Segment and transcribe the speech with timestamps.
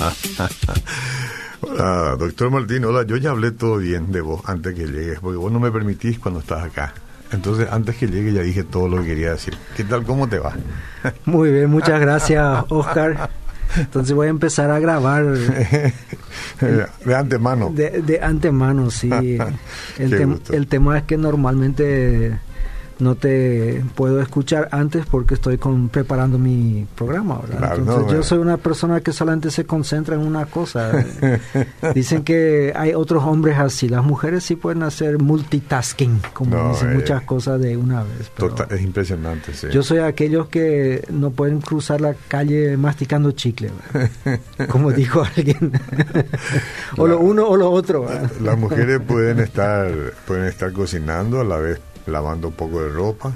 [1.60, 5.36] hola, doctor Martín, hola, yo ya hablé todo bien de vos antes que llegues, porque
[5.36, 6.94] vos no me permitís cuando estás acá.
[7.32, 9.56] Entonces, antes que llegue ya dije todo lo que quería decir.
[9.76, 10.04] ¿Qué tal?
[10.04, 10.54] ¿Cómo te va?
[11.26, 13.30] Muy bien, muchas gracias, Oscar.
[13.76, 15.24] Entonces voy a empezar a grabar.
[17.04, 17.70] de antemano.
[17.70, 19.10] De, antemano, sí.
[19.96, 22.36] El, el tema es que normalmente
[23.00, 27.40] no te puedo escuchar antes porque estoy con, preparando mi programa.
[27.76, 30.92] Entonces, yo soy una persona que solamente se concentra en una cosa.
[31.94, 33.88] dicen que hay otros hombres así.
[33.88, 38.30] Las mujeres sí pueden hacer multitasking, como dicen eh, muchas cosas de una vez.
[38.70, 39.68] es impresionante, sí.
[39.70, 43.70] Yo soy aquellos que no pueden cruzar la calle masticando chicle,
[44.68, 45.72] como dijo alguien.
[46.96, 48.06] o lo uno o lo otro.
[48.40, 49.90] Las mujeres pueden estar,
[50.26, 53.32] pueden estar cocinando a la vez lavando un poco de ropa,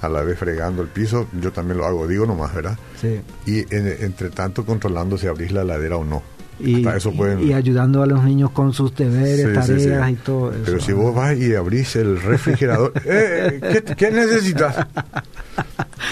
[0.00, 2.78] a la vez fregando el piso, yo también lo hago, digo nomás, ¿verdad?
[3.00, 3.20] Sí.
[3.46, 6.22] Y entre tanto controlando si abrís la heladera o no.
[6.58, 10.62] Y, eso y, ayudando a los niños con sus deberes, tareas y todo eso.
[10.64, 14.86] Pero si vos vas y abrís el refrigerador, eh, ¿qué, ¿qué, necesitas?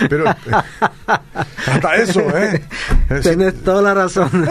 [0.09, 0.35] Pero eh,
[1.67, 2.63] hasta eso, ¿eh?
[3.23, 4.29] Tienes toda la razón.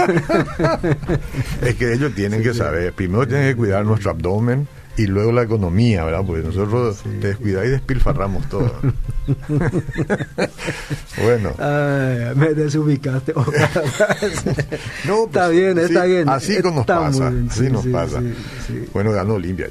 [1.62, 5.44] es que ellos tienen que saber, primero tienen que cuidar nuestro abdomen, y luego la
[5.44, 6.24] economía, ¿verdad?
[6.26, 8.72] Porque nosotros te descuidamos y despilfarramos todo.
[11.24, 11.54] bueno.
[12.36, 13.34] me desubicaste.
[15.06, 16.30] no, está pues, bien, está bien.
[16.30, 17.32] Así nos pasa.
[17.50, 18.22] así nos pasa.
[18.94, 19.68] Bueno, ganó Olimpia.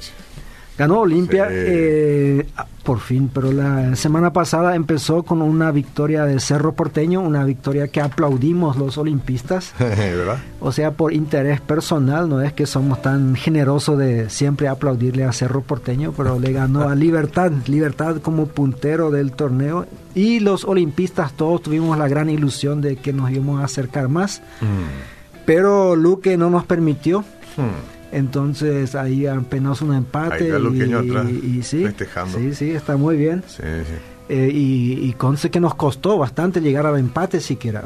[0.79, 2.47] Ganó Olimpia eh,
[2.83, 7.89] por fin, pero la semana pasada empezó con una victoria de Cerro Porteño, una victoria
[7.89, 9.75] que aplaudimos los olimpistas.
[9.79, 10.39] ¿verdad?
[10.61, 15.33] O sea, por interés personal, no es que somos tan generosos de siempre aplaudirle a
[15.33, 19.87] Cerro Porteño, pero le ganó a Libertad, Libertad como puntero del torneo.
[20.15, 24.41] Y los olimpistas todos tuvimos la gran ilusión de que nos íbamos a acercar más.
[24.61, 25.45] Mm.
[25.45, 27.21] Pero Luque no nos permitió.
[27.57, 28.02] Mm.
[28.13, 31.87] Entonces ahí apenas un empate y, sí,
[32.33, 33.43] sí, sí, está muy bien.
[33.49, 33.95] Sí, sí.
[34.29, 37.85] Eh, y, y conste que nos costó bastante llegar al empate siquiera.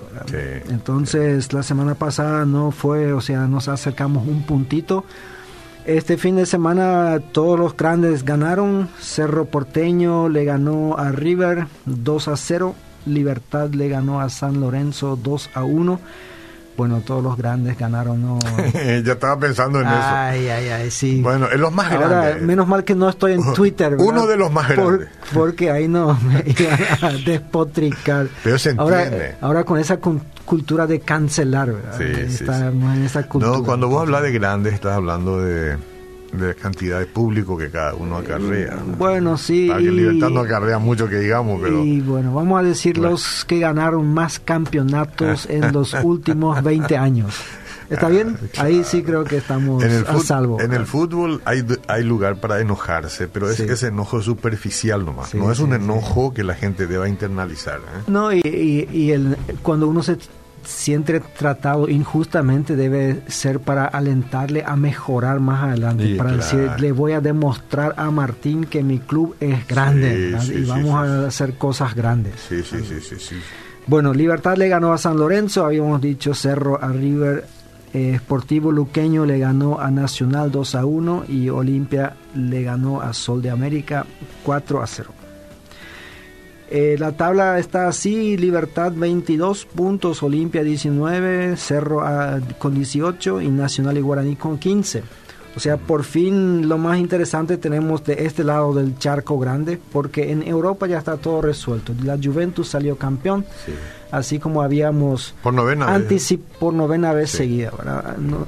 [0.69, 5.05] Entonces la semana pasada no fue, o sea, nos acercamos un puntito.
[5.87, 8.89] Este fin de semana todos los grandes ganaron.
[9.01, 12.75] Cerro Porteño le ganó a River 2 a 0.
[13.07, 16.01] Libertad le ganó a San Lorenzo 2 a 1
[16.77, 18.21] bueno, todos los grandes ganaron.
[18.23, 18.39] ¿no?
[19.05, 19.97] ya estaba pensando en eso.
[19.99, 21.21] Ay, ay, ay, sí.
[21.23, 22.43] Bueno, en los más Ahora, grandes.
[22.43, 23.97] Menos mal que no estoy en Twitter.
[23.99, 25.09] Uno de los más grandes.
[25.33, 28.29] porque ahí no me iban a despotricar.
[28.45, 28.95] Pero se entiende.
[28.95, 29.99] Ahora, ahora con esa
[30.45, 31.99] cultura de cancelar, ¿verdad?
[31.99, 32.05] Sí,
[32.45, 33.57] Estamos en esa cultura.
[33.59, 35.77] No, cuando vos hablas de grandes, estás hablando de
[36.33, 38.79] de cantidad de público que cada uno acarrea.
[38.99, 39.69] Bueno, sí.
[39.69, 41.85] Para que Libertad no acarrea mucho que digamos, pero...
[41.85, 47.35] Y bueno, vamos a decir los que ganaron más campeonatos en los últimos 20 años.
[47.91, 48.37] ¿Está bien?
[48.59, 50.61] Ahí sí creo que estamos a salvo.
[50.61, 55.35] En el fútbol hay, hay lugar para enojarse, pero es ese enojo superficial nomás.
[55.35, 57.79] no es un enojo que la gente deba internalizar.
[57.79, 58.03] ¿eh?
[58.09, 60.19] No, y, y, el, cuando uno se
[60.67, 67.13] siente tratado injustamente debe ser para alentarle a mejorar más adelante, para decir, le voy
[67.13, 72.35] a demostrar a Martín que mi club es grande y vamos a hacer cosas grandes.
[72.49, 73.37] Sí, sí, sí, sí,
[73.87, 77.45] Bueno, Libertad le ganó a San Lorenzo, habíamos dicho Cerro a River,
[77.95, 83.13] eh, Sportivo Luqueño le ganó a Nacional 2 a 1 y Olimpia le ganó a
[83.13, 84.05] Sol de América
[84.43, 85.26] 4 a 0.
[86.69, 93.49] Eh, la tabla está así, Libertad 22 puntos, Olimpia 19, Cerro ah, con 18 y
[93.49, 95.03] Nacional y Guaraní con 15.
[95.57, 100.31] O sea, por fin lo más interesante tenemos de este lado del charco grande, porque
[100.31, 101.95] en Europa ya está todo resuelto.
[102.05, 103.47] La Juventus salió campeón,
[104.11, 107.73] así como habíamos por novena vez, por novena vez seguida.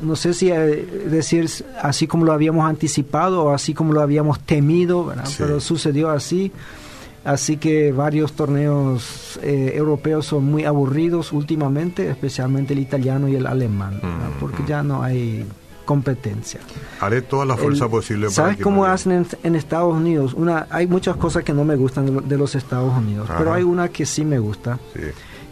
[0.02, 1.48] No, sé si eh, decir
[1.80, 6.52] así como lo habíamos anticipado o así como lo habíamos temido, pero sucedió así.
[7.24, 13.46] Así que varios torneos eh, europeos son muy aburridos últimamente, especialmente el italiano y el
[13.46, 14.66] alemán, mm, porque mm.
[14.66, 15.44] ya no hay
[15.84, 16.60] competencia.
[17.00, 18.28] Haré toda la fuerza posible.
[18.30, 20.34] ¿Sabes cómo hacen en, Estados Unidos?
[20.34, 23.88] Una, hay muchas cosas que no me gustan de, los Estados Unidos, pero hay una
[23.88, 24.78] que sí me gusta.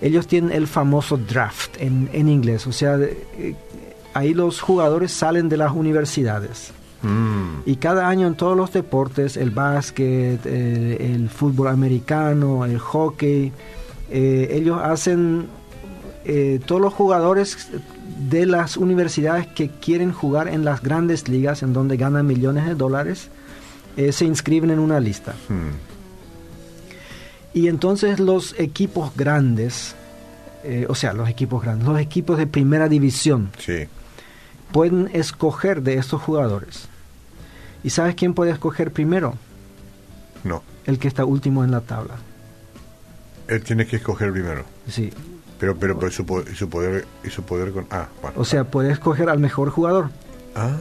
[0.00, 3.54] Ellos tienen el famoso draft en, en inglés, o sea, eh,
[4.12, 6.72] ahí los jugadores salen de las universidades
[7.06, 7.62] Mm.
[7.66, 13.52] Y cada año en todos los deportes, el básquet, eh, el fútbol americano, el hockey,
[14.10, 15.46] eh, ellos hacen,
[16.24, 17.68] eh, todos los jugadores
[18.28, 22.74] de las universidades que quieren jugar en las grandes ligas, en donde ganan millones de
[22.74, 23.30] dólares,
[24.10, 25.32] se inscriben en una lista.
[25.48, 25.70] Mm.
[27.54, 29.94] Y entonces los equipos grandes
[30.88, 33.84] o sea, los equipos grandes, los equipos de primera división, sí.
[34.72, 36.88] pueden escoger de estos jugadores.
[37.86, 39.34] ¿Y sabes quién puede escoger primero?
[40.42, 40.64] No.
[40.86, 42.16] El que está último en la tabla.
[43.46, 44.64] Él tiene que escoger primero.
[44.88, 45.12] Sí.
[45.60, 46.24] Pero, pero, pero su,
[46.56, 50.10] su, poder y su poder con ah, O sea, puede escoger al mejor jugador.
[50.56, 50.72] Ah.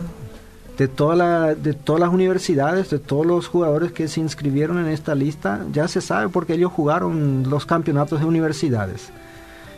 [0.80, 4.88] De toda la, de todas las universidades, de todos los jugadores que se inscribieron en
[4.88, 9.12] esta lista, ya se sabe porque ellos jugaron los campeonatos de universidades.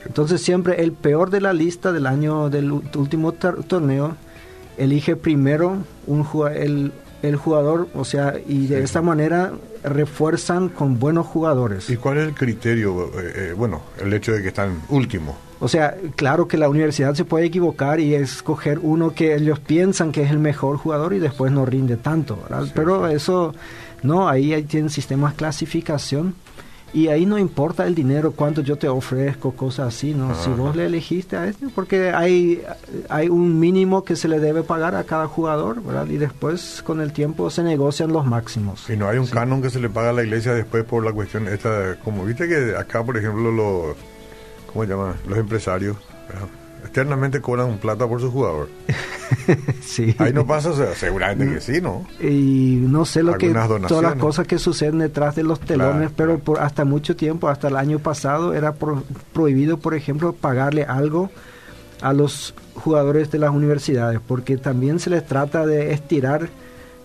[0.06, 4.16] Entonces siempre el peor de la lista del año del último torneo
[4.78, 6.26] elige primero un
[6.56, 6.94] el,
[7.28, 9.54] el jugador, o sea, y de esta manera
[9.84, 11.90] refuerzan con buenos jugadores.
[11.90, 13.06] ¿Y cuál es el criterio?
[13.20, 15.36] Eh, eh, bueno, el hecho de que están últimos.
[15.60, 20.12] O sea, claro que la universidad se puede equivocar y escoger uno que ellos piensan
[20.12, 22.38] que es el mejor jugador y después no rinde tanto,
[22.76, 23.56] Pero eso,
[24.04, 26.36] no, ahí, ahí tienen sistemas de clasificación
[26.94, 30.34] y ahí no importa el dinero, cuánto yo te ofrezco, cosas así, ¿no?
[30.36, 32.64] Si vos le elegiste a este, porque hay,
[33.10, 36.08] hay un mínimo que se le debe pagar a cada jugador, ¿verdad?
[36.08, 38.90] Y después con el tiempo se negocian los máximos.
[38.90, 41.12] Y no hay un canon que se le paga a la iglesia después por la
[41.12, 43.96] cuestión esta, como viste que acá, por ejemplo, los,
[44.72, 45.16] ¿cómo se llama?
[45.28, 45.98] Los empresarios,
[46.98, 48.70] eternamente cobran un plata por su jugador.
[49.82, 50.16] sí.
[50.18, 52.08] Ahí no pasa, seguramente que sí, ¿no?
[52.20, 53.50] Y no sé lo que
[53.88, 57.68] todas las cosas que suceden detrás de los telones, pero por hasta mucho tiempo, hasta
[57.68, 58.74] el año pasado, era
[59.34, 61.30] prohibido, por ejemplo, pagarle algo
[62.02, 66.50] a los jugadores de las universidades, porque también se les trata de estirar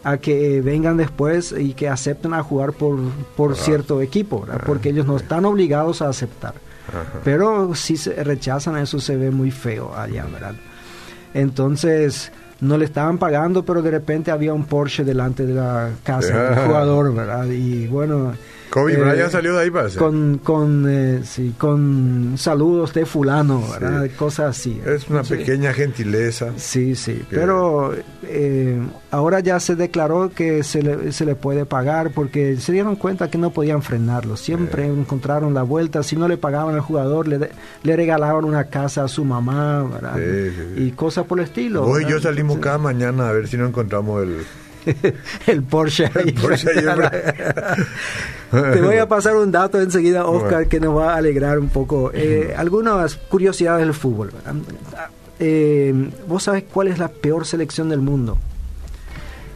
[0.04, 2.98] a que vengan después y que acepten a jugar por,
[3.36, 6.54] por cierto equipo, porque ellos no están obligados a aceptar.
[7.24, 10.54] Pero si se rechazan, eso se ve muy feo allá, ¿verdad?
[11.34, 16.50] Entonces, no le estaban pagando, pero de repente había un Porsche delante de la casa
[16.50, 17.46] del jugador, ¿verdad?
[17.46, 18.34] Y bueno,
[18.72, 19.98] Kobe eh, Bryant salió de ahí, parece.
[19.98, 24.08] Con, con, eh, sí, con saludos de fulano, ¿verdad?
[24.16, 24.80] Cosas así.
[24.86, 26.54] Es una pequeña gentileza.
[26.56, 27.22] Sí, sí.
[27.28, 27.92] Pero
[28.22, 28.80] eh,
[29.10, 33.30] ahora ya se declaró que se le, se le puede pagar porque se dieron cuenta
[33.30, 34.38] que no podían frenarlo.
[34.38, 36.02] Siempre encontraron la vuelta.
[36.02, 37.50] Si no le pagaban al jugador, le,
[37.82, 40.18] le regalaban una casa a su mamá, ¿verdad?
[40.76, 41.84] y cosas por el estilo.
[41.84, 44.38] Hoy yo salimos cada mañana a ver si no encontramos el
[45.46, 46.10] el Porsche.
[46.14, 46.70] El Porsche
[48.50, 52.10] Te voy a pasar un dato enseguida, Oscar, que nos va a alegrar un poco.
[52.14, 54.32] Eh, algunas curiosidades del fútbol.
[55.38, 58.38] Eh, ¿Vos sabés cuál es la peor selección del mundo?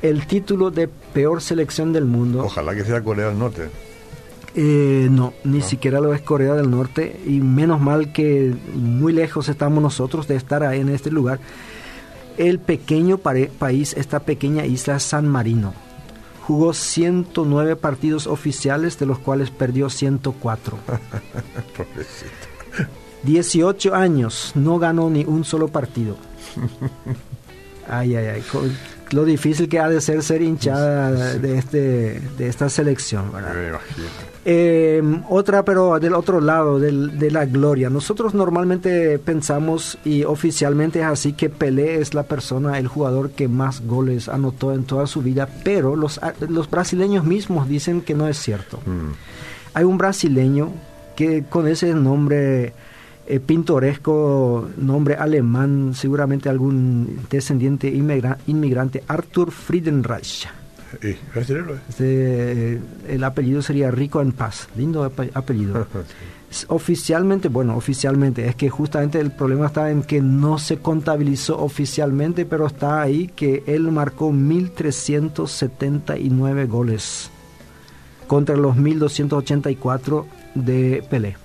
[0.03, 2.45] El título de peor selección del mundo.
[2.45, 3.69] Ojalá que sea Corea del Norte.
[4.59, 9.51] Eh, no, ni siquiera lo es Corea del Norte y menos mal que muy lejos
[9.51, 11.41] estamos nosotros de estar ahí en este lugar
[12.39, 15.75] el pequeño país, esta pequeña isla San Marino.
[16.47, 20.79] Jugó 109 partidos oficiales, de los cuales perdió 104.
[23.25, 26.17] 18 años, no ganó ni un solo partido.
[27.89, 28.43] Ay, ay, ay
[29.13, 33.31] lo difícil que ha de ser ser hinchada de este de esta selección
[34.45, 37.91] eh, otra pero del otro lado de la gloria.
[37.91, 43.49] Nosotros normalmente pensamos y oficialmente es así que Pelé es la persona el jugador que
[43.49, 48.29] más goles anotó en toda su vida pero los los brasileños mismos dicen que no
[48.29, 48.79] es cierto.
[48.87, 49.13] Mm.
[49.75, 50.73] hay un brasileño
[51.17, 52.73] que con ese nombre
[53.27, 60.47] eh, pintoresco nombre alemán, seguramente algún descendiente inmigrante, Arthur Friedenreich.
[61.89, 65.89] Este, el apellido sería Rico en Paz, lindo apellido.
[66.69, 72.47] Oficialmente, bueno, oficialmente, es que justamente el problema está en que no se contabilizó oficialmente,
[72.47, 77.33] pero está ahí que él marcó 1.379 goles
[78.29, 81.37] contra los 1.284 de Pelé.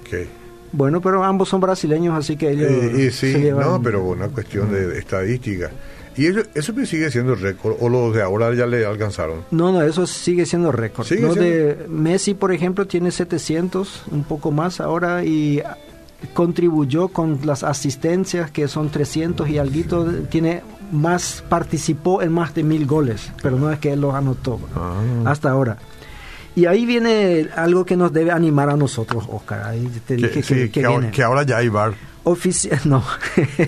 [0.00, 0.28] Okay.
[0.76, 2.70] Bueno, pero ambos son brasileños, así que ellos.
[2.70, 5.70] Eh, sí, no, pero una cuestión de, estadística.
[6.18, 9.40] ¿Y eso, eso sigue siendo récord o los de ahora ya le alcanzaron?
[9.50, 11.10] No, no, eso sigue siendo récord.
[11.12, 15.62] Los de Messi, por ejemplo, tiene 700, un poco más ahora, y
[16.34, 22.64] contribuyó con las asistencias, que son 300 y algo, tiene más, participó en más de
[22.64, 25.00] mil goles, pero no es que él los anotó ah.
[25.24, 25.78] hasta ahora.
[26.56, 29.62] Y ahí viene algo que nos debe animar a nosotros, Oscar.
[29.62, 30.70] Ahí te dije que,
[31.12, 31.92] que, ahora, ya hay bar.
[32.86, 33.04] no.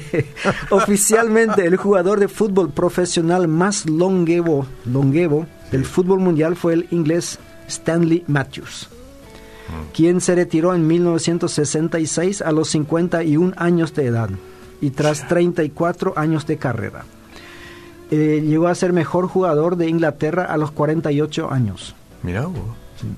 [0.70, 7.38] Oficialmente el jugador de fútbol profesional más longevo, longevo del fútbol mundial fue el inglés
[7.68, 8.88] Stanley Matthews,
[9.68, 9.92] mm.
[9.94, 14.30] quien se retiró en 1966 a los 51 años de edad
[14.80, 17.04] y tras 34 años de carrera.
[18.10, 21.94] Eh, llegó a ser mejor jugador de Inglaterra a los 48 años.
[22.22, 22.58] Mira vos.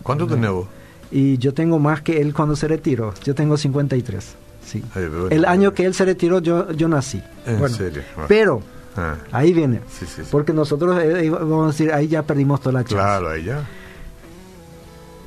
[0.02, 0.66] ¿Cuánto tenés vos?
[1.10, 3.14] Y yo tengo más que él cuando se retiró.
[3.24, 4.36] Yo tengo 53.
[4.64, 4.84] Sí.
[5.30, 7.20] el año que él se retiró yo, yo nací.
[7.46, 8.02] ¿En serio?
[8.28, 8.62] Pero,
[8.96, 9.16] ah.
[9.32, 9.80] ahí viene.
[10.30, 12.94] Porque nosotros, eh, eh, vamos a decir, ahí ya perdimos toda la chance.
[12.94, 13.66] Claro, ahí ya.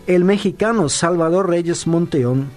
[0.08, 2.48] El mexicano Salvador Reyes Monteón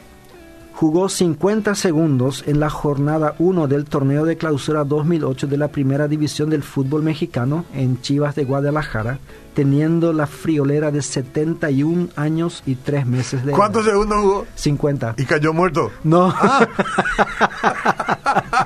[0.77, 6.07] jugó 50 segundos en la jornada 1 del torneo de clausura 2008 de la primera
[6.07, 9.19] división del fútbol mexicano en Chivas de Guadalajara
[9.55, 14.47] teniendo la friolera de 71 años y 3 meses de ¿Cuántos segundos jugó?
[14.55, 15.15] 50.
[15.17, 15.91] ¿Y cayó muerto?
[16.05, 16.31] No.
[16.37, 16.69] Ah.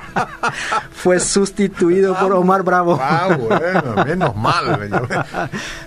[0.91, 2.99] Fue sustituido por Omar Bravo.
[3.01, 4.89] Ah, bueno, menos mal.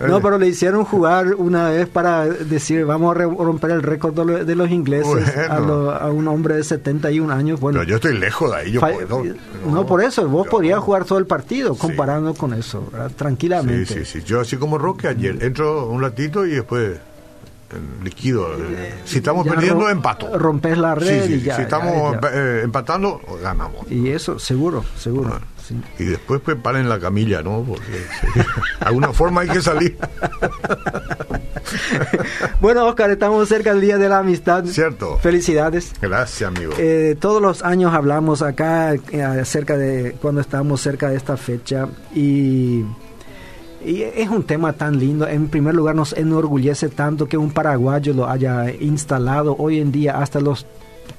[0.06, 4.54] no, pero le hicieron jugar una vez para decir, vamos a romper el récord de
[4.54, 5.60] los ingleses a,
[6.08, 7.60] un hombre de 71 años.
[7.60, 8.72] Bueno, pero yo estoy lejos de ahí.
[8.72, 8.80] Yo
[9.66, 13.86] no, por eso, vos podías jugar todo el partido comparando con eso, tranquilamente.
[13.86, 14.22] Sí, sí, sí.
[14.24, 15.42] Yo así como que ayer.
[15.42, 16.98] Entro un ratito y después
[18.02, 18.48] liquido.
[19.04, 20.38] Si estamos perdiendo, empato.
[20.38, 21.56] Rompes la red y ya.
[21.56, 23.90] Si estamos eh, empatando, ganamos.
[23.90, 25.32] Y eso, seguro, seguro.
[25.34, 25.40] Ah,
[25.98, 27.64] y después pues paren la camilla, ¿no?
[27.66, 28.44] Porque de
[28.80, 29.96] alguna forma hay que salir.
[32.60, 34.64] bueno, Oscar, estamos cerca del Día de la Amistad.
[34.66, 35.18] Cierto.
[35.18, 35.92] Felicidades.
[36.00, 36.74] Gracias, amigo.
[36.78, 41.88] Eh, todos los años hablamos acá eh, acerca de cuando estamos cerca de esta fecha
[42.14, 42.84] y
[43.84, 45.28] y es un tema tan lindo.
[45.28, 50.18] En primer lugar, nos enorgullece tanto que un paraguayo lo haya instalado hoy en día
[50.18, 50.66] hasta los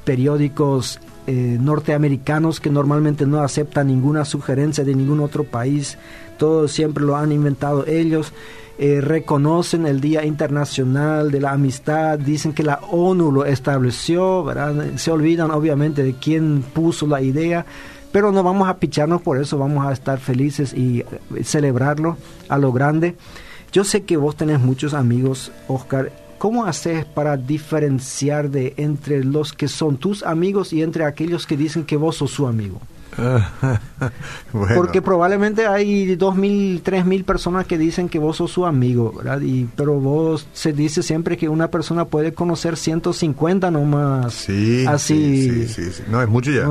[0.03, 5.98] periódicos eh, norteamericanos que normalmente no aceptan ninguna sugerencia de ningún otro país.
[6.38, 8.34] Todo siempre lo han inventado ellos.
[8.77, 14.45] Eh, reconocen el Día Internacional de la Amistad, dicen que la ONU lo estableció,
[14.98, 17.65] se olvidan obviamente de quién puso la idea,
[18.15, 22.15] pero no vamos a picharnos por eso, vamos a estar felices y eh, celebrarlo
[22.48, 23.17] a lo grande.
[23.74, 26.13] Yo sé que vos tenés muchos amigos, Oscar.
[26.38, 31.57] ¿Cómo haces para diferenciar de entre los que son tus amigos y entre aquellos que
[31.57, 32.79] dicen que vos sos su amigo?
[34.75, 39.12] Porque probablemente hay dos mil, tres mil personas que dicen que vos sos su amigo,
[39.12, 39.41] ¿verdad?
[39.41, 44.34] Y, pero vos se dice siempre que una persona puede conocer 150 nomás.
[44.34, 45.67] Sí, así.
[45.67, 46.65] Sí, sí, No, es mucho ya.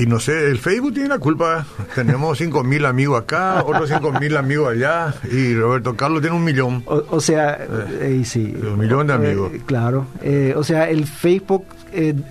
[0.00, 1.66] Y no sé, el Facebook tiene la culpa.
[1.94, 6.42] Tenemos cinco mil amigos acá, otros cinco mil amigos allá, y Roberto Carlos tiene un
[6.42, 6.82] millón.
[6.86, 7.58] O, sea,
[8.00, 8.56] eh, sí.
[8.62, 9.52] Un millón de amigos.
[9.52, 10.06] Eh, claro.
[10.22, 11.66] Eh, o sea, el Facebook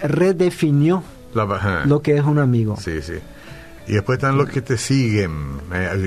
[0.01, 1.03] redefinió
[1.85, 2.75] lo que es un amigo.
[2.77, 3.19] Sí, sí.
[3.87, 5.59] Y después están los que te siguen.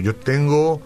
[0.02, 0.82] yo tengo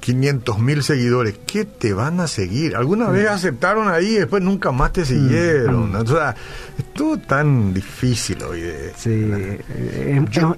[0.00, 2.74] 500 mil seguidores, ¿qué te van a seguir?
[2.74, 3.34] ¿Alguna vez mm.
[3.34, 5.92] aceptaron ahí y después nunca más te siguieron?
[5.92, 5.96] Mm.
[5.96, 6.34] O sea,
[6.78, 8.62] es todo tan difícil hoy.
[8.62, 9.30] De, sí,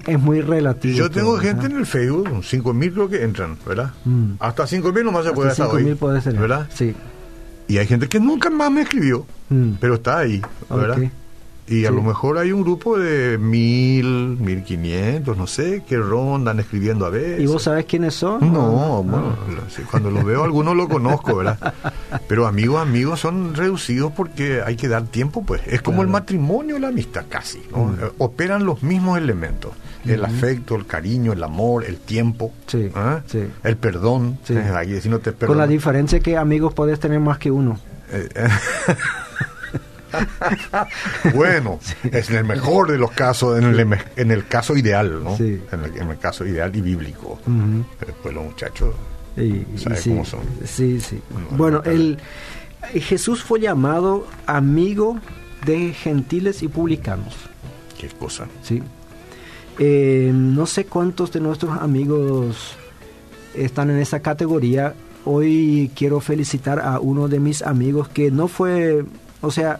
[0.07, 0.97] es, muy relativo.
[0.97, 3.91] Yo tengo gente en el Facebook, 5 mil creo que entran, ¿verdad?
[4.05, 4.33] Mm.
[4.39, 5.83] Hasta 5 mil nomás se puede estar hoy.
[5.83, 6.33] mil puede ser.
[6.33, 6.67] ¿Verdad?
[6.73, 6.95] Sí.
[7.67, 9.25] Y hay gente que nunca más me escribió,
[9.79, 10.97] pero está ahí, ¿verdad?
[11.65, 16.59] Y a lo mejor hay un grupo de mil, mil quinientos, no sé, que rondan
[16.59, 17.39] escribiendo a veces.
[17.39, 18.51] ¿Y vos sabés quiénes son?
[18.51, 19.35] No, bueno,
[19.89, 21.73] cuando los veo algunos lo conozco, ¿verdad?
[22.27, 25.61] Pero amigos, amigos son reducidos porque hay que dar tiempo, pues.
[25.65, 27.85] Es como el matrimonio, la amistad casi, ¿no?
[27.85, 27.97] Mm.
[28.17, 29.71] Operan los mismos elementos.
[30.05, 32.51] El afecto, el cariño, el amor, el tiempo,
[32.93, 33.21] ¿ah?
[33.63, 34.37] el perdón.
[35.45, 37.79] Con la diferencia que amigos podés tener más que uno.
[41.33, 41.79] Bueno,
[42.11, 45.35] es en el mejor de los casos, en el, en el caso ideal, ¿no?
[45.37, 47.39] En, el, caso ideal y bíblico.
[47.99, 48.95] Después los muchachos
[49.35, 50.41] saben cómo son.
[50.65, 51.19] Sí, sí.
[51.51, 52.17] bueno, el,
[52.93, 55.19] Jesús fue llamado amigo
[55.65, 57.35] de gentiles y publicanos.
[57.99, 58.47] Qué cosa.
[58.61, 58.81] Sí.
[59.79, 62.75] Eh, no sé cuántos de nuestros amigos
[63.55, 64.93] están en esa categoría.
[65.25, 69.05] Hoy quiero felicitar a uno de mis amigos que no fue,
[69.41, 69.79] o sea,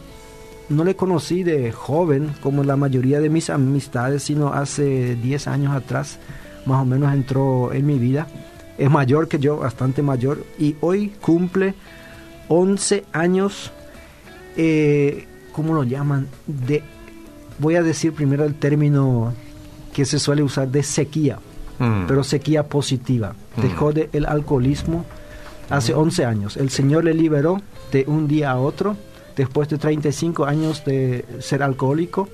[0.68, 5.74] no le conocí de joven como la mayoría de mis amistades, sino hace 10 años
[5.74, 6.18] atrás,
[6.66, 8.26] más o menos entró en mi vida.
[8.78, 11.74] Es mayor que yo, bastante mayor, y hoy cumple
[12.48, 13.72] 11 años,
[14.56, 16.28] eh, ¿cómo lo llaman?
[16.46, 16.82] De,
[17.58, 19.32] voy a decir primero el término
[19.92, 21.38] que se suele usar de sequía,
[21.78, 22.06] mm.
[22.08, 23.34] pero sequía positiva.
[23.56, 23.62] Mm.
[23.62, 25.04] Dejó de el alcoholismo
[25.70, 26.56] hace 11 años.
[26.56, 27.60] El Señor le liberó
[27.92, 28.96] de un día a otro
[29.36, 32.28] después de 35 años de ser alcohólico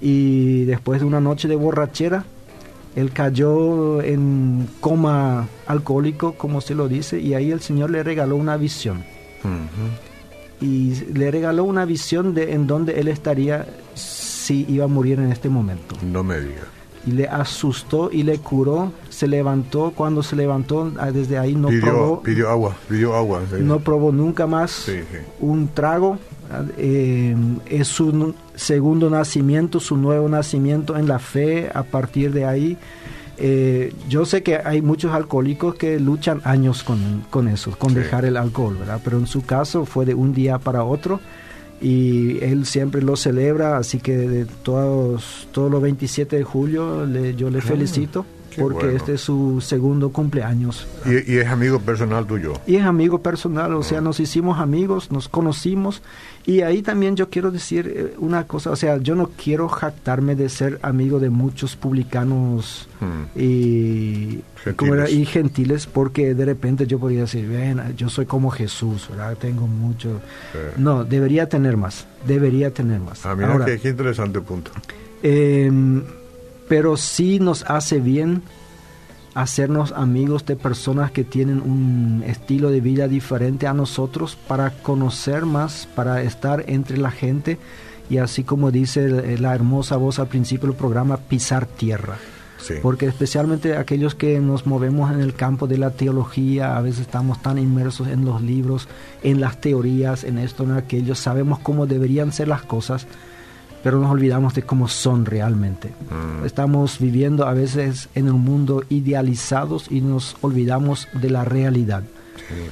[0.00, 2.24] y después de una noche de borrachera,
[2.96, 8.36] él cayó en coma alcohólico, como se lo dice, y ahí el Señor le regaló
[8.36, 9.04] una visión.
[10.60, 15.32] Y le regaló una visión de en dónde él estaría si iba a morir en
[15.32, 15.96] este momento.
[16.02, 16.62] No me diga.
[17.06, 18.92] Y le asustó y le curó.
[19.10, 22.22] Se levantó, cuando se levantó, ah, desde ahí no probó.
[22.22, 23.42] Pidió agua, pidió agua.
[23.60, 24.90] No probó nunca más
[25.40, 26.18] un trago.
[26.76, 27.34] Eh,
[27.66, 31.70] es su segundo nacimiento, su nuevo nacimiento en la fe.
[31.74, 32.78] A partir de ahí,
[33.38, 38.24] eh, yo sé que hay muchos alcohólicos que luchan años con, con eso, con dejar
[38.24, 39.00] el alcohol, ¿verdad?
[39.02, 41.20] Pero en su caso fue de un día para otro
[41.84, 47.34] y él siempre lo celebra, así que de todos, todos los 27 de julio le,
[47.34, 48.24] yo le felicito
[48.58, 50.86] porque este es su segundo cumpleaños.
[51.06, 52.54] ¿Y, es amigo personal tuyo?
[52.66, 54.00] Y es amigo personal, o sea, ah.
[54.00, 56.02] nos hicimos amigos, nos conocimos
[56.46, 60.34] y ahí también yo quiero decir eh, una cosa, o sea, yo no quiero jactarme
[60.36, 63.38] de ser amigo de muchos publicanos hmm.
[63.38, 65.12] y, gentiles.
[65.12, 69.36] y gentiles, porque de repente yo podría decir, ven, yo soy como Jesús, ¿verdad?
[69.38, 70.20] Tengo mucho...
[70.76, 73.24] No, debería tener más, debería tener más.
[73.24, 74.70] Ah, mira, qué, interesante punto.
[75.22, 76.02] Em,
[76.68, 78.42] pero sí nos hace bien
[79.34, 85.44] hacernos amigos de personas que tienen un estilo de vida diferente a nosotros para conocer
[85.44, 87.58] más, para estar entre la gente.
[88.08, 92.16] Y así como dice la hermosa voz al principio del programa, pisar tierra.
[92.80, 97.42] Porque especialmente aquellos que nos movemos en el campo de la teología, a veces estamos
[97.42, 98.88] tan inmersos en los libros,
[99.22, 103.06] en las teorías, en esto, en aquello, sabemos cómo deberían ser las cosas,
[103.84, 105.88] pero nos olvidamos de cómo son realmente.
[105.88, 106.46] Mm.
[106.46, 112.02] Estamos viviendo a veces en un mundo idealizados y nos olvidamos de la realidad.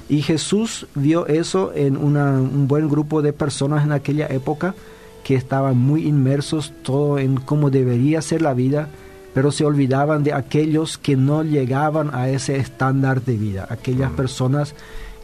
[0.09, 4.75] Y Jesús vio eso en un buen grupo de personas en aquella época
[5.23, 8.89] que estaban muy inmersos todo en cómo debería ser la vida,
[9.35, 14.17] pero se olvidaban de aquellos que no llegaban a ese estándar de vida, aquellas mm.
[14.17, 14.75] personas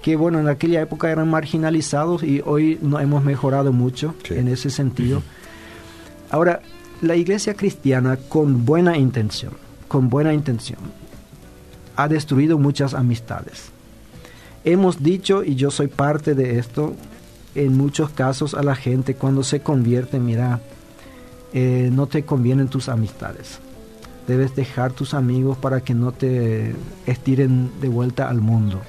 [0.03, 4.71] que bueno, en aquella época eran marginalizados y hoy no hemos mejorado mucho en ese
[4.71, 5.23] sentido.
[6.31, 6.61] Ahora,
[7.01, 9.53] la iglesia cristiana con buena intención,
[9.87, 10.79] con buena intención,
[11.97, 13.71] ha destruido muchas amistades.
[14.65, 16.95] Hemos dicho, y yo soy parte de esto,
[17.55, 20.61] en muchos casos a la gente cuando se convierte, mira,
[21.53, 23.61] eh, no te convienen tus amistades.
[24.27, 26.75] Debes dejar tus amigos para que no te
[27.07, 28.81] estiren de vuelta al mundo.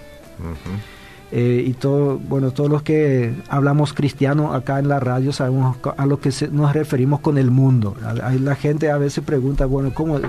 [1.32, 6.06] Eh, y todo, bueno, todos los que hablamos cristiano acá en la radio sabemos a
[6.08, 7.96] lo que nos referimos con el mundo.
[8.39, 10.20] la gente a veces pregunta, bueno, ¿cómo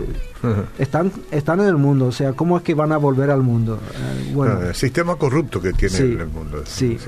[0.78, 2.06] están, están en el mundo?
[2.06, 3.76] O sea, ¿cómo es que van a volver al mundo?
[3.76, 6.62] Eh, bueno, el sistema corrupto que tiene el mundo.
[6.66, 6.98] sí.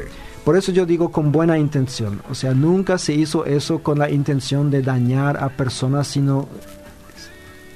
[0.44, 2.20] Por eso yo digo con buena intención.
[2.28, 6.48] O sea, nunca se hizo eso con la intención de dañar a personas, sino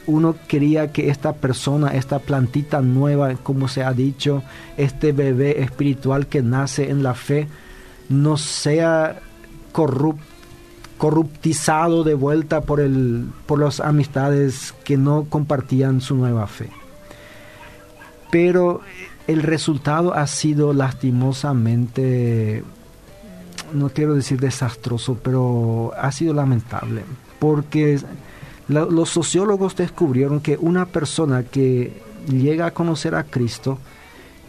[0.07, 4.43] uno quería que esta persona, esta plantita nueva, como se ha dicho,
[4.77, 7.49] este bebé espiritual que nace en la fe,
[8.09, 9.21] no sea
[10.99, 16.71] corruptizado de vuelta por, el, por las amistades que no compartían su nueva fe.
[18.31, 18.81] Pero
[19.27, 22.63] el resultado ha sido lastimosamente,
[23.73, 27.03] no quiero decir desastroso, pero ha sido lamentable,
[27.41, 27.99] porque
[28.69, 33.79] los sociólogos descubrieron que una persona que llega a conocer a Cristo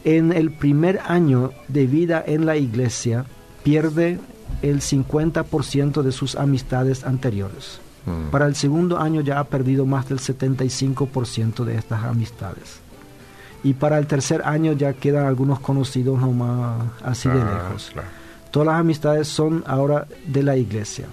[0.04, 3.26] en el primer año de vida en la iglesia
[3.64, 4.20] pierde
[4.62, 7.80] el 50% de sus amistades anteriores.
[8.06, 8.32] Mm.
[8.32, 12.80] Para el segundo año ya ha perdido más del 75% de estas amistades.
[13.64, 17.92] Y para el tercer año ya quedan algunos conocidos nomás así de ah, lejos.
[18.52, 21.06] Todas las amistades son ahora de la iglesia.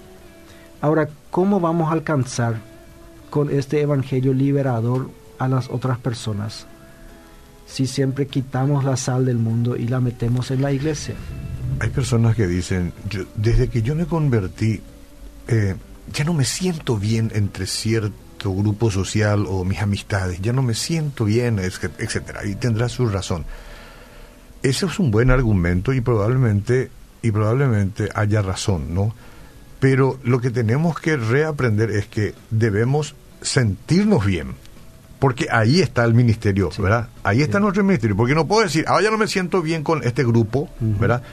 [0.79, 2.55] Ahora, ¿cómo vamos a alcanzar
[3.35, 6.67] con este evangelio liberador a las otras personas
[7.67, 11.15] si siempre quitamos la sal del mundo y la metemos en la iglesia?
[11.81, 12.93] Hay personas que dicen,
[13.35, 14.79] desde que yo me convertí,
[15.49, 15.75] eh,
[16.13, 20.73] ya no me siento bien entre cierto grupo social o mis amistades, ya no me
[20.73, 23.43] siento bien, etcétera, y tendrá su razón.
[24.63, 26.89] Ese es un buen argumento y probablemente,
[27.21, 29.13] y probablemente haya razón, ¿no?
[29.81, 34.55] Pero lo que tenemos que reaprender es que debemos sentirnos bien.
[35.19, 37.07] Porque ahí está el ministerio, ¿verdad?
[37.23, 38.15] Ahí está nuestro ministerio.
[38.15, 41.23] Porque no puedo decir, ahora ya no me siento bien con este grupo, ¿verdad?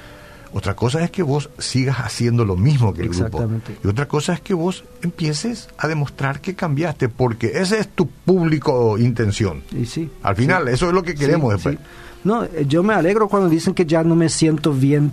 [0.55, 3.49] Otra cosa es que vos sigas haciendo lo mismo que el grupo.
[3.83, 8.07] Y otra cosa es que vos empieces a demostrar que cambiaste, porque ese es tu
[8.07, 9.63] público intención.
[9.73, 10.11] Y sí.
[10.23, 11.79] Al final, eso es lo que queremos después.
[12.25, 15.13] No, eh, yo me alegro cuando dicen que ya no me siento bien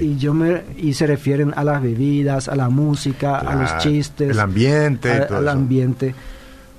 [0.00, 4.30] y yo me y se refieren a las bebidas, a la música, a los chistes,
[4.30, 6.14] el ambiente, al ambiente.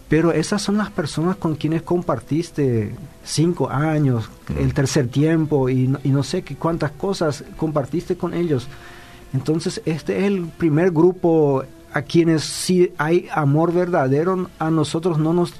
[0.09, 2.93] Pero esas son las personas con quienes compartiste
[3.23, 4.71] cinco años, el mm.
[4.71, 8.67] tercer tiempo y, y no sé qué cuántas cosas compartiste con ellos.
[9.33, 15.33] Entonces este es el primer grupo a quienes si hay amor verdadero, a nosotros no
[15.33, 15.53] nos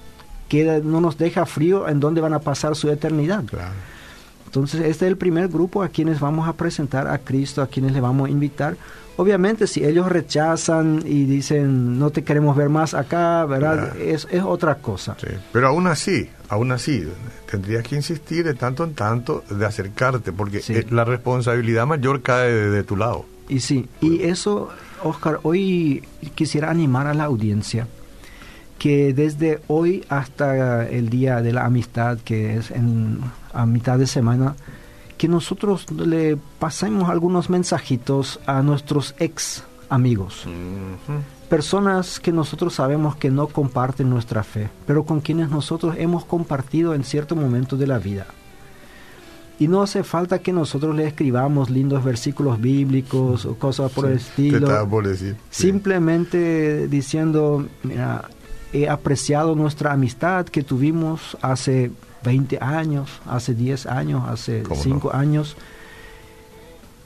[0.52, 3.46] queda, no nos deja frío en dónde van a pasar su eternidad.
[4.46, 7.94] Entonces, este es el primer grupo a quienes vamos a presentar a Cristo, a quienes
[7.94, 8.76] le vamos a invitar.
[9.16, 13.96] Obviamente, si ellos rechazan y dicen, no te queremos ver más acá, ¿verdad?
[13.98, 15.16] Es, es, otra cosa.
[15.54, 17.08] Pero aún así, aún así,
[17.50, 22.84] tendrías que insistir de tanto en tanto de acercarte, porque la responsabilidad mayor cae de
[22.84, 23.26] tu lado.
[23.48, 24.68] Y sí, y eso,
[25.02, 26.04] Oscar, hoy
[26.36, 27.88] quisiera animar a la audiencia
[28.82, 33.20] que desde hoy hasta el día de la amistad, que es en,
[33.54, 34.56] a mitad de semana,
[35.20, 40.48] que nosotros le pasemos algunos mensajitos a nuestros ex amigos.
[41.48, 46.96] Personas que nosotros sabemos que no comparten nuestra fe, pero con quienes nosotros hemos compartido
[46.96, 48.26] en cierto momento de la vida.
[49.60, 54.14] Y no hace falta que nosotros le escribamos lindos versículos bíblicos o cosas por el
[54.18, 54.66] estilo.
[55.52, 58.28] Simplemente diciendo, mira,
[58.74, 61.92] he apreciado nuestra amistad que tuvimos hace
[62.24, 65.58] 20 años, hace 10 años, hace 5 años.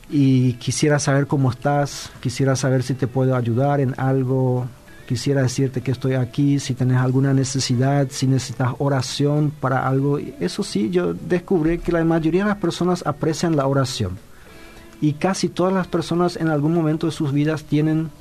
[0.09, 4.67] Y quisiera saber cómo estás, quisiera saber si te puedo ayudar en algo,
[5.07, 10.19] quisiera decirte que estoy aquí, si tienes alguna necesidad, si necesitas oración para algo.
[10.39, 14.17] Eso sí, yo descubrí que la mayoría de las personas aprecian la oración.
[15.01, 18.11] Y casi todas las personas en algún momento de sus vidas tienen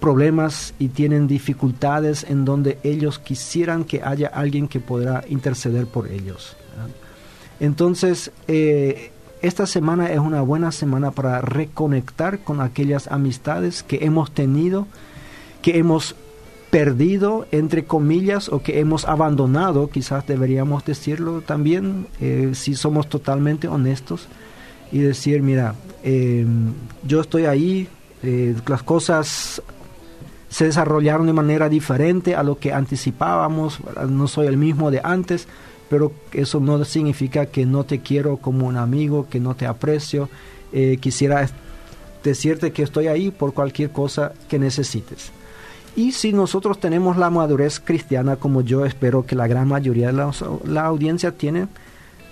[0.00, 6.08] problemas y tienen dificultades en donde ellos quisieran que haya alguien que podrá interceder por
[6.08, 6.56] ellos.
[7.60, 9.10] Entonces, eh,
[9.42, 14.86] esta semana es una buena semana para reconectar con aquellas amistades que hemos tenido,
[15.62, 16.14] que hemos
[16.70, 23.68] perdido, entre comillas, o que hemos abandonado, quizás deberíamos decirlo también, eh, si somos totalmente
[23.68, 24.28] honestos,
[24.92, 27.88] y decir, mira, em, yo estoy ahí,
[28.22, 29.62] eh, las cosas
[30.56, 35.46] se desarrollaron de manera diferente a lo que anticipábamos, no soy el mismo de antes,
[35.90, 40.30] pero eso no significa que no te quiero como un amigo, que no te aprecio.
[40.72, 41.46] Eh, quisiera
[42.24, 45.30] decirte que estoy ahí por cualquier cosa que necesites.
[45.94, 50.32] Y si nosotros tenemos la madurez cristiana, como yo espero que la gran mayoría de
[50.64, 51.68] la, audiencia tiene,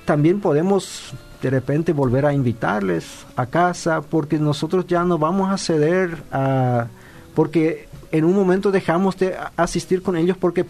[0.06, 3.04] también podemos de repente volver a invitarles
[3.36, 6.86] a casa, porque nosotros ya no vamos a ceder a...
[7.34, 10.64] porque en un momento dejamos de asistir con ellos porque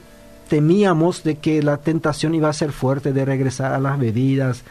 [0.49, 4.63] temíamos de que la tentación iba a ser fuerte de regresar a las bebidas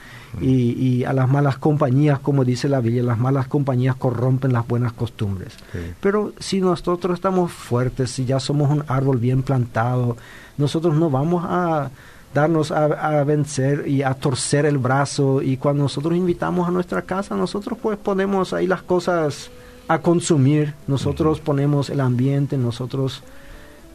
[0.42, 4.94] y, a las malas compañías, como dice la Biblia, las malas compañías corrompen las buenas
[4.94, 5.54] costumbres.
[6.00, 10.18] Pero si nosotros estamos fuertes, si ya somos un árbol bien plantado,
[10.58, 11.92] nosotros no vamos a
[12.34, 17.36] darnos a, vencer y a torcer el brazo y cuando nosotros invitamos a nuestra casa,
[17.36, 19.52] nosotros pues ponemos ahí las cosas
[19.88, 23.24] a consumir, nosotros ponemos el ambiente, nosotros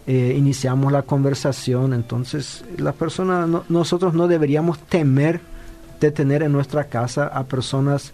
[0.06, 5.40] eh, iniciamos la conversación, entonces la persona, nosotros no deberíamos temer
[6.00, 8.12] de tener en nuestra casa a personas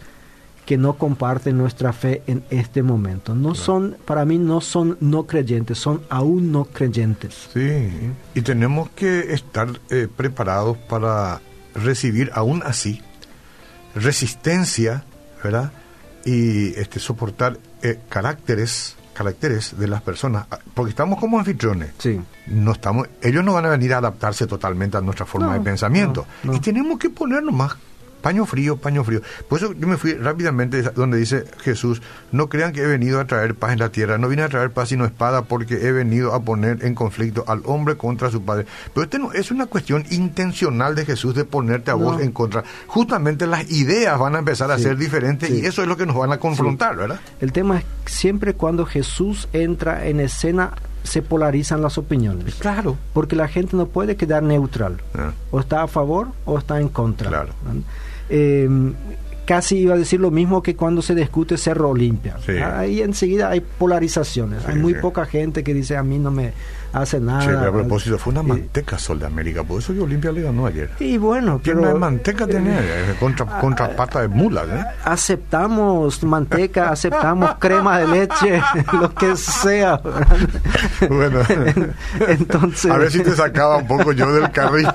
[0.66, 3.34] que no comparten nuestra fe en este momento.
[3.34, 7.48] No son, para mí no son no creyentes, son aún no creyentes.
[7.52, 7.90] Sí,
[8.34, 11.42] y tenemos que estar eh, preparados para
[11.74, 13.02] recibir aún así
[13.94, 15.04] resistencia,
[15.42, 15.72] ¿verdad?
[16.24, 21.92] Y este soportar eh, caracteres caracteres de las personas, ah, porque estamos como anfitriones.
[21.98, 22.20] Sí.
[22.48, 26.26] No estamos, ellos no van a venir a adaptarse totalmente a nuestra forma de pensamiento.
[26.52, 27.76] Y tenemos que ponernos más
[28.24, 29.20] paño frío, paño frío.
[29.50, 32.00] Por eso yo me fui rápidamente donde dice Jesús,
[32.32, 34.70] no crean que he venido a traer paz en la tierra, no vine a traer
[34.70, 38.64] paz sino espada porque he venido a poner en conflicto al hombre contra su padre.
[38.94, 42.64] Pero este no es una cuestión intencional de Jesús de ponerte a vos en contra.
[42.86, 46.16] Justamente las ideas van a empezar a ser diferentes y eso es lo que nos
[46.16, 47.20] van a confrontar, ¿verdad?
[47.42, 52.54] El tema es siempre cuando Jesús entra en escena se polarizan las opiniones.
[52.54, 52.96] Claro.
[53.12, 55.02] Porque la gente no puede quedar neutral.
[55.14, 55.32] Ah.
[55.50, 57.28] O está a favor o está en contra.
[57.28, 57.52] Claro.
[58.28, 58.68] Eh,
[59.44, 62.36] casi iba a decir lo mismo que cuando se discute Cerro Olimpia.
[62.76, 64.66] Ahí enseguida hay polarizaciones.
[64.66, 66.52] hay muy poca gente que dice a mí no me
[66.94, 67.68] hace nada.
[67.68, 70.90] a propósito, fue una manteca Sol de América, por eso que Olimpia le ganó ayer.
[71.00, 71.80] Y bueno, pero...
[71.80, 74.62] Una manteca tenía, eh, contra, ah, contra pata de mula.
[74.64, 74.84] ¿eh?
[75.04, 79.96] Aceptamos manteca, aceptamos crema de leche, lo que sea.
[81.08, 81.40] bueno,
[82.28, 82.90] entonces...
[82.90, 84.88] A ver si te sacaba un poco yo del carril.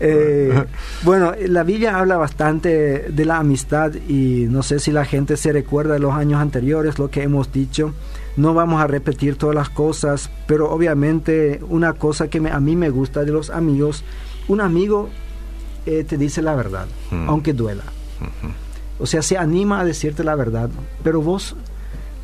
[0.00, 0.64] Eh,
[1.02, 5.52] bueno, la villa habla bastante de la amistad y no sé si la gente se
[5.52, 7.94] recuerda de los años anteriores, lo que hemos dicho.
[8.36, 12.90] No vamos a repetir todas las cosas, pero obviamente una cosa que a mí me
[12.90, 14.04] gusta de los amigos,
[14.48, 15.08] un amigo
[15.86, 16.86] eh, te dice la verdad,
[17.26, 17.84] aunque duela.
[18.98, 20.70] O sea, se anima a decirte la verdad,
[21.02, 21.56] pero vos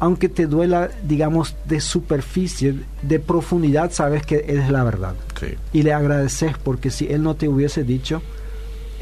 [0.03, 5.15] aunque te duela, digamos, de superficie, de profundidad, sabes que es la verdad.
[5.73, 8.21] Y le agradeces porque si él no te hubiese dicho,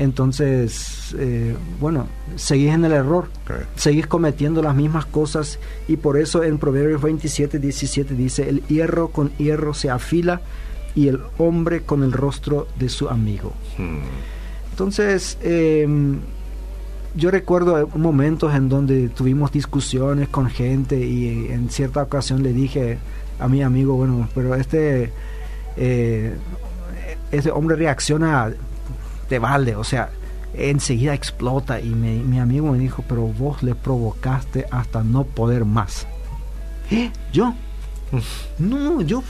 [0.00, 3.28] entonces, eh, bueno, seguís en el error,
[3.76, 5.58] seguís cometiendo las mismas cosas
[5.88, 10.40] y por eso en Proverbios 27, 17 dice, el hierro con hierro se afila
[10.94, 13.52] y el hombre con el rostro de su amigo.
[13.76, 13.98] Hmm.
[14.70, 16.20] Entonces, em,
[17.14, 22.96] yo recuerdo momentos en donde tuvimos discusiones con gente y en cierta ocasión le dije
[23.38, 25.12] a mi amigo, bueno, pero este,
[25.76, 26.32] eh,
[27.30, 28.50] este hombre reacciona
[29.30, 30.10] de balde, o sea,
[30.52, 36.06] enseguida explota y mi amigo me dijo, pero vos le provocaste hasta no poder más.
[36.90, 37.10] ¿Eh?
[37.32, 37.54] ¿Yo?
[38.10, 38.18] Mm.
[38.58, 39.22] No, yo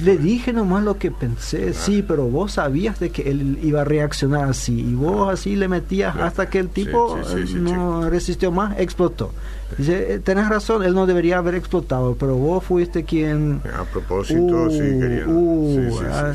[0.00, 3.84] le dije nomás lo que pensé, sí, pero vos sabías de que él iba a
[3.84, 7.18] reaccionar así y vos así le metías hasta que el tipo
[7.54, 9.30] no resistió más, explotó.
[9.78, 13.60] Dice, eh, tenés razón, él no debería haber explotado, pero vos fuiste quien...
[13.76, 15.26] A propósito, sí, uh, quería.
[15.26, 16.34] Uh,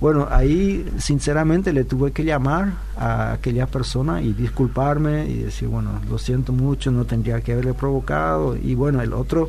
[0.00, 6.00] bueno, ahí sinceramente le tuve que llamar a aquella persona y disculparme y decir, bueno,
[6.08, 8.56] lo siento mucho, no tendría que haberle provocado.
[8.56, 9.48] Y bueno, el otro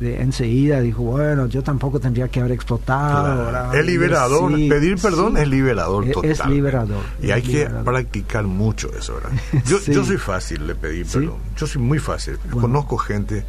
[0.00, 3.72] enseguida dijo, bueno, yo tampoco tendría que haber explotado.
[3.74, 6.30] Es liberador, pedir perdón es liberador total.
[6.30, 7.02] Es liberador.
[7.22, 9.30] Y hay que practicar mucho eso, ¿verdad?
[9.66, 12.38] Yo, yo soy fácil de pedir perdón, yo soy muy fácil.
[12.50, 13.44] Conozco gente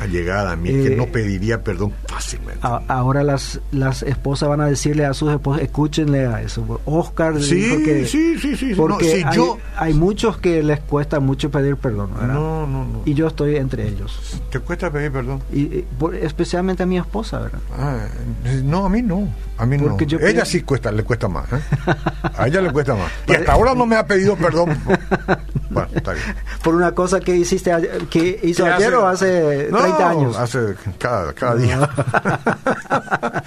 [0.00, 2.60] allegada a mí que no eh, pediría perdón fácilmente.
[2.62, 6.80] ahora las, las esposas van a decirle a sus esposas, escúchenle a eso.
[6.84, 9.58] Oscar sí, sí, sí, sí, porque hay, yo...
[9.76, 12.10] hay, muchos que les cuesta mucho pedir perdón.
[12.20, 13.02] No, no, no.
[13.04, 14.40] Y yo estoy entre ellos.
[14.50, 15.40] ¿Te cuesta pedir perdón?
[15.52, 15.84] Y,
[16.20, 17.60] especialmente a mi esposa, ¿verdad?
[17.78, 18.06] Ah,
[18.64, 19.28] no, a mí no.
[19.58, 19.96] A mí no.
[20.20, 21.50] ella sí cuesta, le cuesta más.
[21.52, 21.60] ¿eh?
[22.36, 23.10] A ella le cuesta más.
[23.26, 24.76] Y hasta ahora no me ha pedido perdón.
[25.68, 26.24] Bueno, está bien.
[26.62, 27.70] Por una cosa que hiciste
[28.08, 30.36] que hizo ayer o hace 30 años.
[30.36, 31.90] Hace cada, cada día.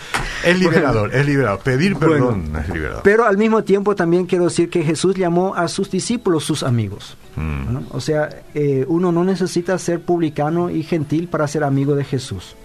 [0.45, 1.59] es liberador, es liberador.
[1.61, 3.01] Pedir perdón es liberador.
[3.03, 7.17] Pero al mismo tiempo también quiero decir que Jesús llamó a sus discípulos sus amigos.
[7.35, 7.77] Mm.
[7.91, 12.55] O sea, eh, uno no necesita ser publicano y gentil para ser amigo de Jesús.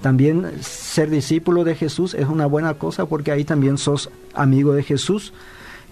[0.00, 4.82] También ser discípulo de Jesús es una buena cosa porque ahí también sos amigo de
[4.82, 5.32] Jesús.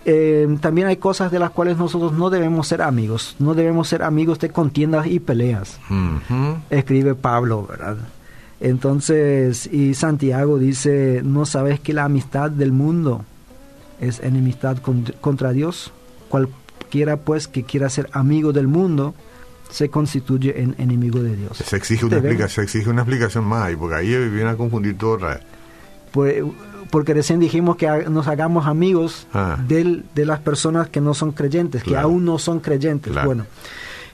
[0.05, 4.05] Eh, también hay cosas de las cuales nosotros no debemos ser amigos, no debemos ser
[4.05, 5.81] amigos de contiendas y peleas,
[6.71, 7.97] escribe Pablo, ¿verdad?
[8.61, 13.25] Entonces, y Santiago dice, ¿no sabes que la amistad del mundo
[14.01, 14.79] es enemistad
[15.21, 15.93] contra Dios?
[16.29, 19.13] Cualquiera pues que quiera ser amigo del mundo,
[19.71, 21.59] se constituye en enemigo de Dios.
[21.59, 25.19] Se exige una, explicación, se exige una explicación más, porque ahí viene a confundir todo
[26.13, 26.43] Pues,
[26.91, 29.59] porque recién dijimos que nos hagamos amigos ah.
[29.67, 33.13] de las personas que no son creyentes, que aún no son creyentes.
[33.25, 33.47] Bueno,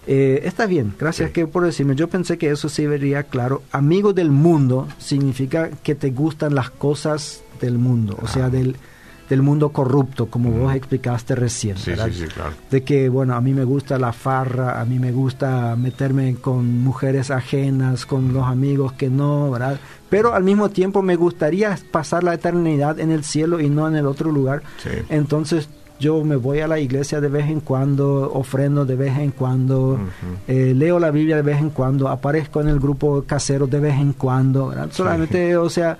[0.06, 1.94] eh, está bien, gracias que por decirme.
[1.94, 3.62] Yo pensé que eso sí vería claro.
[3.70, 8.50] Amigo del mundo significa que te gustan las cosas del mundo, o sea, ah.
[8.50, 8.76] del
[9.28, 11.76] del mundo corrupto, como vos explicaste recién.
[11.76, 12.52] Sí, sí, claro.
[12.70, 16.82] De que, bueno, a mí me gusta la farra, a mí me gusta meterme con
[16.82, 19.78] mujeres ajenas, con los amigos que no, ¿verdad?
[20.10, 23.96] Pero al mismo tiempo me gustaría pasar la eternidad en el cielo y no en
[23.96, 24.62] el otro lugar.
[25.08, 25.68] Entonces
[26.02, 30.00] yo me voy a la iglesia de vez en cuando, ofrendo de vez en cuando,
[30.48, 33.94] eh, leo la Biblia de vez en cuando, aparezco en el grupo casero de vez
[33.94, 34.88] en cuando, ¿verdad?
[34.90, 35.96] Solamente, o sea,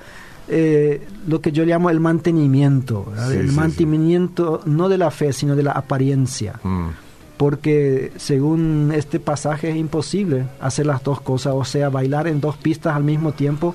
[0.48, 5.62] eh, lo que yo llamo el mantenimiento, el mantenimiento no de la fe, sino de
[5.62, 6.60] la apariencia.
[6.62, 6.88] Mm.
[7.36, 12.56] Porque según este pasaje es imposible hacer las dos cosas, o sea, bailar en dos
[12.56, 13.74] pistas al mismo tiempo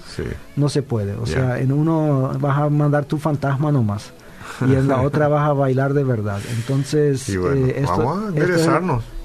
[0.55, 1.15] no se puede.
[1.15, 4.13] O sea, en uno vas a mandar tu fantasma nomás
[4.61, 6.39] y en la otra vas a bailar de verdad.
[6.55, 8.29] Entonces, eh, esto,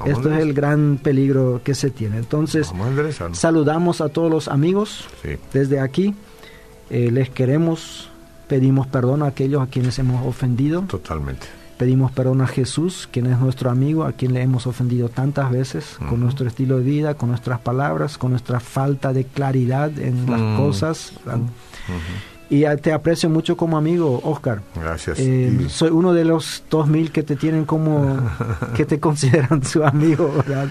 [0.04, 2.18] esto, es, el gran peligro que se tiene.
[2.18, 2.72] Entonces,
[3.32, 5.08] saludamos a todos los amigos
[5.52, 6.14] desde aquí.
[6.92, 8.10] Eh, les queremos,
[8.48, 10.82] pedimos perdón a aquellos a quienes hemos ofendido.
[10.82, 11.46] Totalmente.
[11.78, 15.96] Pedimos perdón a Jesús, quien es nuestro amigo, a quien le hemos ofendido tantas veces,
[16.10, 20.40] con nuestro estilo de vida, con nuestras palabras, con nuestra falta de claridad en las
[20.40, 20.56] mm.
[20.58, 21.14] cosas.
[22.52, 24.60] Y te aprecio mucho como amigo, Oscar.
[24.74, 25.18] Gracias.
[25.20, 28.30] Eh, soy uno de los dos mil que te tienen como,
[28.76, 30.68] que te consideran su amigo, ¿verdad?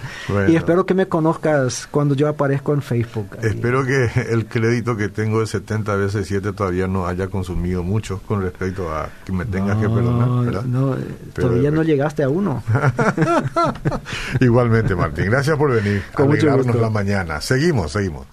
[0.47, 3.35] Y espero que me conozcas cuando yo aparezco en Facebook.
[3.41, 8.21] Espero que el crédito que tengo de 70 veces 7 todavía no haya consumido mucho
[8.27, 10.63] con respecto a que me tengas que perdonar, ¿verdad?
[10.63, 10.95] No,
[11.33, 12.61] todavía no llegaste a uno.
[14.39, 15.25] Igualmente, Martín.
[15.31, 16.03] Gracias por venir.
[16.13, 16.79] Con mucho gusto.
[16.79, 17.41] la mañana.
[17.41, 18.27] Seguimos, seguimos.